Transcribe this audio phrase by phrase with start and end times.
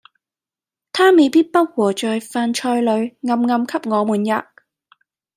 [0.91, 4.45] 他未必不和在飯菜裏，暗暗給我們喫。